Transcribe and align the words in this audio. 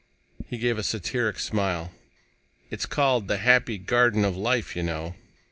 He 0.47 0.57
gave 0.57 0.79
a 0.79 0.83
satiric 0.83 1.37
smile. 1.37 1.91
"It's 2.71 2.87
called 2.87 3.27
'The 3.27 3.37
Happy 3.37 3.77
Garden 3.77 4.25
of 4.25 4.35
Life,' 4.35 4.75
you 4.75 4.81
know." 4.81 5.13